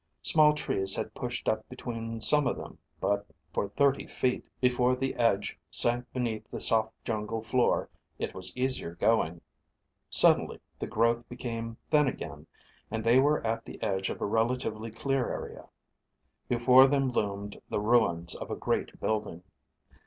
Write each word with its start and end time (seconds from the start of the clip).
Small 0.23 0.55
trees 0.55 0.95
had 0.95 1.13
pushed 1.13 1.47
up 1.47 1.69
between 1.69 2.19
some 2.21 2.47
of 2.47 2.57
them, 2.57 2.79
but 2.99 3.23
for 3.53 3.69
thirty 3.69 4.07
feet, 4.07 4.49
before 4.59 4.95
the 4.95 5.13
edge 5.13 5.59
sank 5.69 6.11
beneath 6.11 6.49
the 6.49 6.59
soft 6.59 6.91
jungle 7.05 7.43
floor 7.43 7.87
it 8.17 8.33
was 8.33 8.57
easier 8.57 8.95
going. 8.95 9.41
Suddenly 10.09 10.59
the 10.79 10.87
growth 10.87 11.29
became 11.29 11.77
thin 11.91 12.07
again 12.07 12.47
and 12.89 13.03
they 13.03 13.19
were 13.19 13.45
at 13.45 13.63
the 13.63 13.79
edge 13.83 14.09
of 14.09 14.19
a 14.21 14.25
relatively 14.25 14.89
clear 14.89 15.31
area. 15.31 15.67
Before 16.47 16.87
them 16.87 17.11
loomed 17.11 17.61
the 17.69 17.79
ruins 17.79 18.33
of 18.33 18.49
a 18.49 18.55
great 18.55 18.99
building. 18.99 19.43